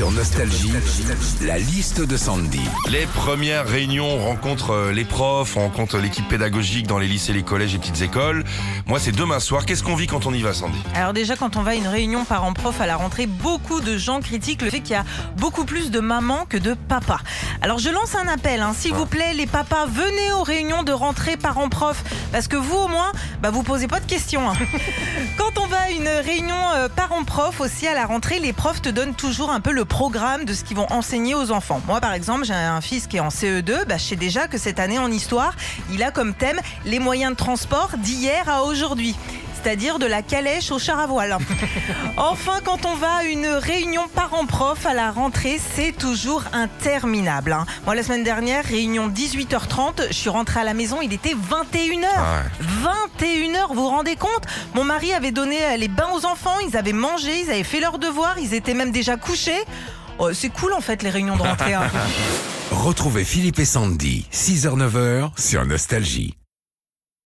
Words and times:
Sur 0.00 0.12
Nostalgie, 0.12 0.72
la 1.42 1.58
liste 1.58 2.00
de 2.00 2.16
Sandy. 2.16 2.62
Les 2.88 3.04
premières 3.04 3.68
réunions, 3.68 4.08
on 4.08 4.24
rencontre 4.24 4.70
euh, 4.70 4.92
les 4.92 5.04
profs, 5.04 5.58
on 5.58 5.60
rencontre 5.60 5.98
l'équipe 5.98 6.26
pédagogique 6.26 6.86
dans 6.86 6.98
les 6.98 7.06
lycées, 7.06 7.34
les 7.34 7.42
collèges 7.42 7.74
et 7.74 7.78
petites 7.78 8.00
écoles. 8.00 8.44
Moi, 8.86 8.98
c'est 8.98 9.12
demain 9.12 9.40
soir. 9.40 9.66
Qu'est-ce 9.66 9.82
qu'on 9.82 9.96
vit 9.96 10.06
quand 10.06 10.24
on 10.24 10.32
y 10.32 10.40
va, 10.40 10.54
Sandy? 10.54 10.78
Alors 10.94 11.12
déjà, 11.12 11.36
quand 11.36 11.58
on 11.58 11.62
va 11.62 11.72
à 11.72 11.74
une 11.74 11.86
réunion 11.86 12.24
parents-prof 12.24 12.80
à 12.80 12.86
la 12.86 12.96
rentrée, 12.96 13.26
beaucoup 13.26 13.82
de 13.82 13.98
gens 13.98 14.20
critiquent 14.20 14.62
le 14.62 14.70
fait 14.70 14.80
qu'il 14.80 14.92
y 14.92 14.98
a 14.98 15.04
beaucoup 15.36 15.66
plus 15.66 15.90
de 15.90 16.00
mamans 16.00 16.46
que 16.48 16.56
de 16.56 16.72
papas. 16.72 17.20
Alors 17.62 17.78
je 17.78 17.90
lance 17.90 18.14
un 18.14 18.26
appel, 18.26 18.62
hein. 18.62 18.72
s'il 18.74 18.94
vous 18.94 19.04
plaît, 19.04 19.34
les 19.34 19.46
papas, 19.46 19.84
venez 19.84 20.32
aux 20.32 20.42
réunions 20.42 20.82
de 20.82 20.92
rentrée 20.92 21.36
parents-prof, 21.36 22.02
parce 22.32 22.48
que 22.48 22.56
vous 22.56 22.76
au 22.76 22.88
moins, 22.88 23.12
bah, 23.42 23.50
vous 23.50 23.62
posez 23.62 23.86
pas 23.86 24.00
de 24.00 24.06
questions. 24.06 24.48
hein. 24.48 24.54
Quand 25.36 25.60
on 25.60 25.66
va 25.66 25.76
à 25.80 25.90
une 25.90 26.08
réunion 26.08 26.56
euh, 26.74 26.88
parents-prof 26.88 27.60
aussi 27.60 27.86
à 27.86 27.92
la 27.92 28.06
rentrée, 28.06 28.38
les 28.38 28.54
profs 28.54 28.80
te 28.80 28.88
donnent 28.88 29.14
toujours 29.14 29.50
un 29.50 29.60
peu 29.60 29.72
le 29.72 29.84
programme 29.84 30.46
de 30.46 30.54
ce 30.54 30.64
qu'ils 30.64 30.78
vont 30.78 30.90
enseigner 30.90 31.34
aux 31.34 31.50
enfants. 31.50 31.82
Moi 31.86 32.00
par 32.00 32.14
exemple, 32.14 32.46
j'ai 32.46 32.54
un 32.54 32.80
fils 32.80 33.06
qui 33.06 33.18
est 33.18 33.20
en 33.20 33.28
CE2, 33.28 33.84
bah, 33.86 33.98
je 33.98 34.04
sais 34.04 34.16
déjà 34.16 34.48
que 34.48 34.56
cette 34.56 34.80
année 34.80 34.98
en 34.98 35.10
histoire, 35.10 35.54
il 35.90 36.02
a 36.02 36.10
comme 36.10 36.32
thème 36.32 36.60
les 36.86 36.98
moyens 36.98 37.32
de 37.32 37.36
transport 37.36 37.90
d'hier 37.98 38.48
à 38.48 38.62
aujourd'hui. 38.62 39.16
C'est-à-dire 39.62 39.98
de 39.98 40.06
la 40.06 40.22
calèche 40.22 40.70
au 40.72 40.78
char 40.78 40.98
à 41.00 41.06
voile. 41.06 41.36
Enfin, 42.16 42.58
quand 42.64 42.84
on 42.86 42.94
va 42.94 43.12
à 43.16 43.24
une 43.24 43.46
réunion 43.46 44.02
parents-prof 44.14 44.84
à 44.86 44.94
la 44.94 45.10
rentrée, 45.10 45.58
c'est 45.74 45.92
toujours 45.92 46.44
interminable. 46.52 47.52
hein. 47.52 47.66
Moi, 47.86 47.94
la 47.94 48.02
semaine 48.02 48.24
dernière, 48.24 48.64
réunion 48.64 49.08
18h30, 49.08 50.08
je 50.08 50.12
suis 50.14 50.28
rentrée 50.30 50.60
à 50.60 50.64
la 50.64 50.74
maison, 50.74 50.98
il 51.02 51.12
était 51.12 51.34
21h. 51.34 52.04
Ah 52.16 52.42
21h, 53.18 53.68
vous 53.68 53.74
vous 53.74 53.88
rendez 53.88 54.16
compte? 54.16 54.44
Mon 54.74 54.84
mari 54.84 55.12
avait 55.12 55.30
donné 55.32 55.56
euh, 55.62 55.76
les 55.76 55.88
bains 55.88 56.08
aux 56.14 56.24
enfants, 56.26 56.58
ils 56.68 56.76
avaient 56.76 56.92
mangé, 56.92 57.40
ils 57.44 57.50
avaient 57.50 57.62
fait 57.64 57.80
leurs 57.80 57.98
devoirs, 57.98 58.38
ils 58.38 58.54
étaient 58.54 58.74
même 58.74 58.92
déjà 58.92 59.16
couchés. 59.16 59.62
Oh, 60.18 60.32
c'est 60.32 60.50
cool 60.50 60.72
en 60.74 60.80
fait 60.80 61.02
les 61.02 61.10
réunions 61.10 61.36
de 61.36 61.42
rentrée. 61.42 61.74
hein. 61.74 61.90
Retrouvez 62.70 63.24
Philippe 63.24 63.58
et 63.58 63.64
Sandy, 63.64 64.26
6h-9h 64.32 65.30
sur 65.40 65.64
Nostalgie. 65.66 66.34